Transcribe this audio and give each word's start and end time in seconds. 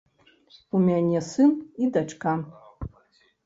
У 0.79 0.81
мяне 0.87 1.21
сын 1.29 1.51
і 1.85 1.93
дачка. 2.01 2.33